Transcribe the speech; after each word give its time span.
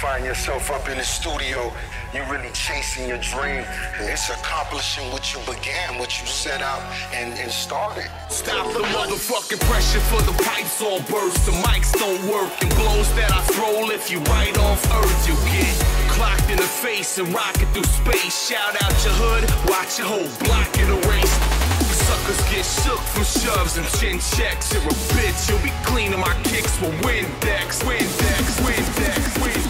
find 0.00 0.24
yourself 0.24 0.70
up 0.70 0.88
in 0.88 0.96
the 0.96 1.02
studio, 1.02 1.72
you're 2.14 2.26
really 2.30 2.50
chasing 2.52 3.08
your 3.08 3.18
dream. 3.18 3.64
It's 3.98 4.30
accomplishing 4.30 5.10
what 5.10 5.34
you 5.34 5.40
began, 5.40 5.98
what 5.98 6.20
you 6.20 6.26
set 6.26 6.62
out 6.62 6.82
and, 7.12 7.34
and 7.34 7.50
started. 7.50 8.06
Stop 8.28 8.72
the 8.72 8.84
motherfucking 8.94 9.58
pressure 9.66 10.00
for 10.06 10.22
the 10.22 10.36
pipes 10.44 10.80
all 10.80 11.00
burst. 11.10 11.44
The 11.46 11.52
mics 11.66 11.92
don't 11.98 12.22
work 12.30 12.52
and 12.62 12.70
blows 12.76 13.10
that 13.16 13.32
I 13.32 13.42
throw 13.50 13.90
if 13.90 14.10
you 14.10 14.20
right 14.30 14.56
off 14.58 14.86
earth, 14.94 15.28
you 15.28 15.34
get 15.50 15.74
clocked 16.14 16.48
in 16.48 16.58
the 16.58 16.70
face 16.86 17.18
and 17.18 17.34
rocket 17.34 17.66
through 17.74 17.84
space. 17.84 18.48
Shout 18.48 18.80
out 18.82 18.94
your 19.02 19.14
hood, 19.18 19.50
watch 19.68 19.98
your 19.98 20.06
whole 20.06 20.30
block 20.46 20.70
in 20.78 20.88
a 20.90 20.98
race 21.10 21.68
suckers 22.08 22.40
get 22.48 22.64
shook 22.64 23.00
from 23.12 23.24
shoves 23.24 23.76
and 23.76 23.86
chin 23.98 24.18
checks. 24.18 24.72
You're 24.72 24.82
a 24.82 24.96
bitch, 25.12 25.48
you'll 25.48 25.62
be 25.62 25.72
cleaning 25.84 26.20
my 26.20 26.34
kicks 26.44 26.80
with 26.80 26.94
Windex, 27.02 27.84
Windex, 27.84 28.44
Windex, 28.64 29.38
Windex. 29.42 29.67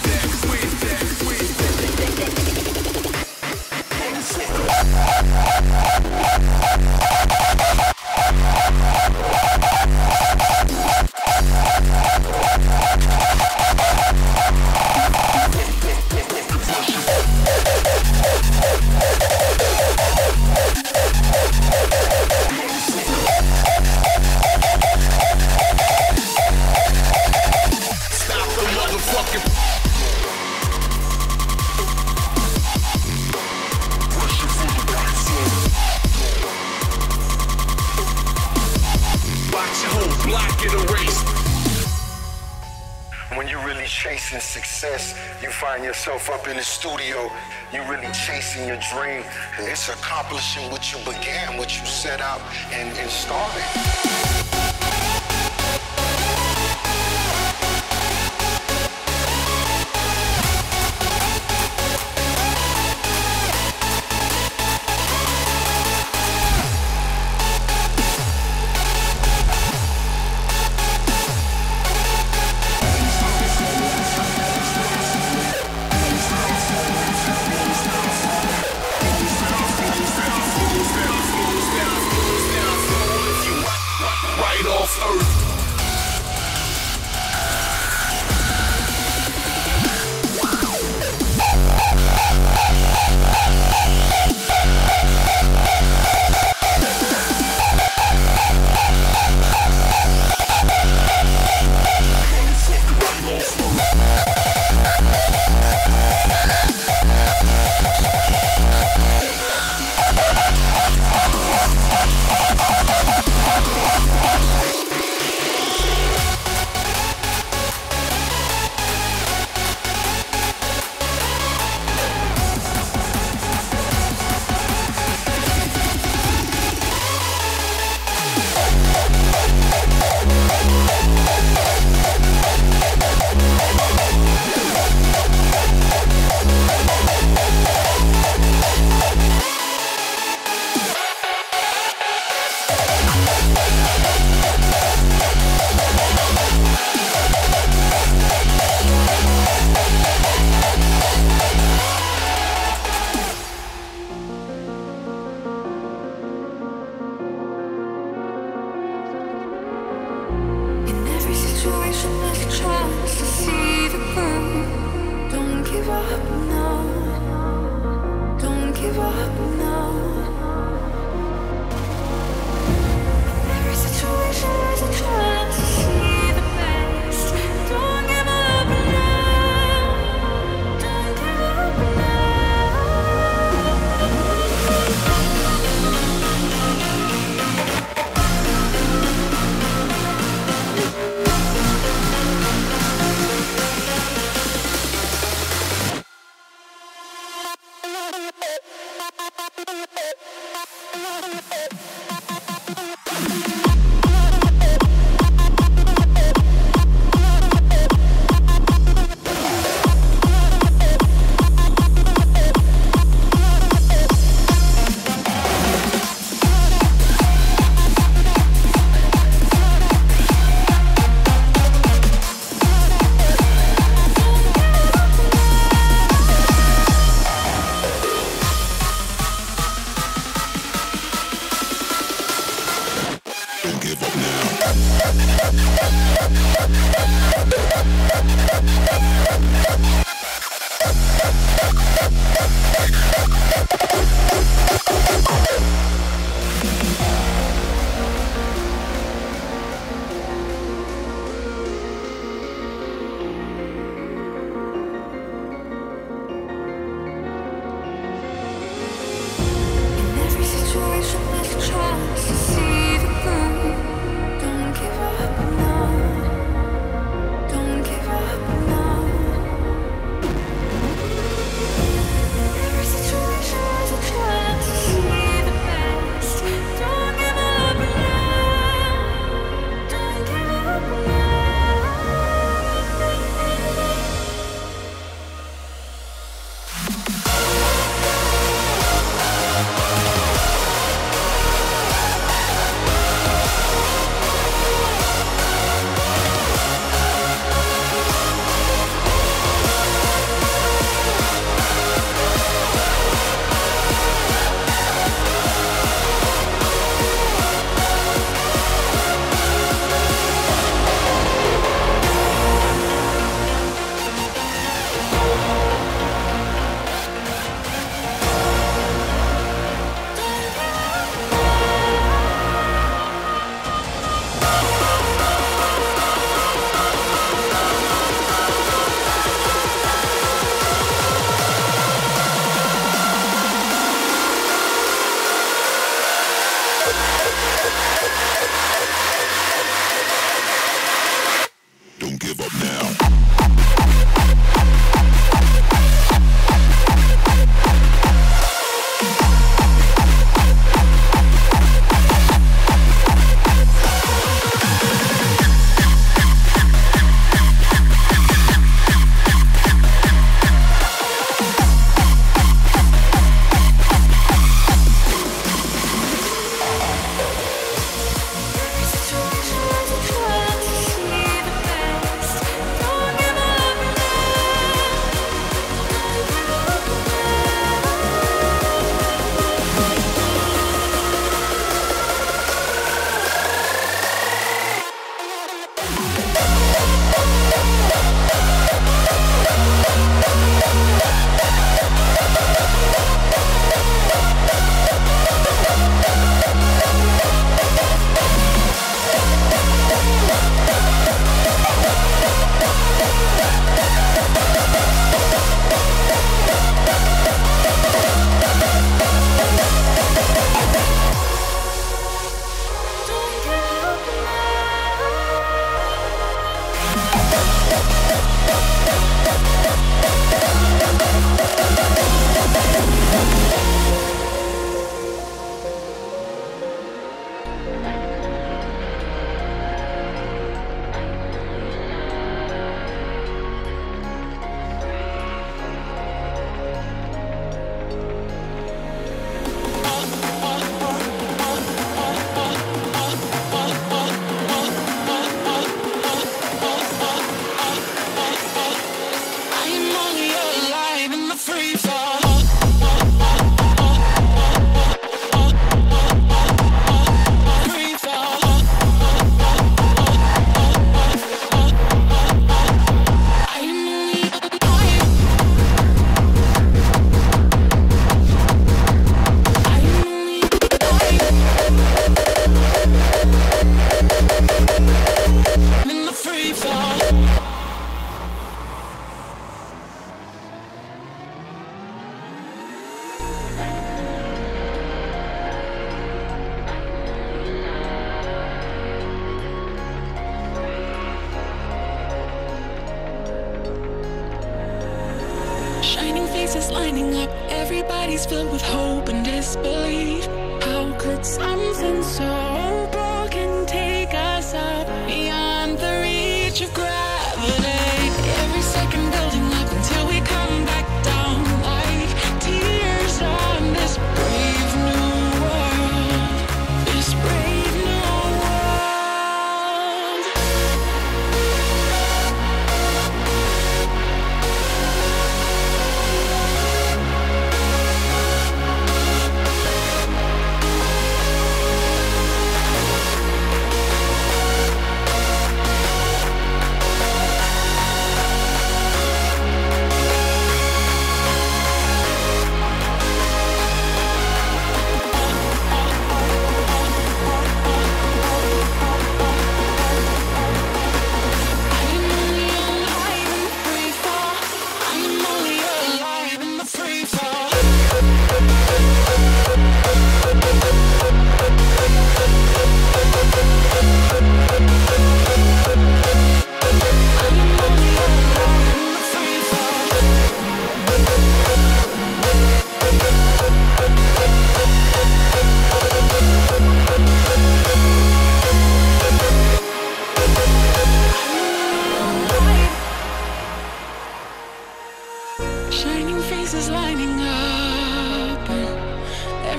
yourself 45.99 46.31
up 46.31 46.47
in 46.47 46.57
the 46.57 46.62
studio, 46.62 47.28
you're 47.73 47.85
really 47.90 48.07
chasing 48.12 48.69
your 48.69 48.78
dream. 48.93 49.25
And 49.59 49.67
it's 49.67 49.88
accomplishing 49.88 50.71
what 50.71 50.93
you 50.93 50.99
began, 50.99 51.57
what 51.57 51.76
you 51.76 51.85
set 51.87 52.21
out 52.21 52.40
and, 52.71 52.97
and 52.97 53.11
started. 53.11 54.77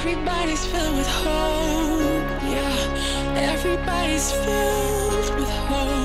Everybody's 0.09 0.65
filled 0.65 0.97
with 0.97 1.07
hope, 1.07 2.41
yeah. 2.41 3.53
Everybody's 3.53 4.31
filled 4.31 5.39
with 5.39 5.49
hope. 5.67 5.98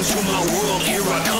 Yeah. 0.00 1.37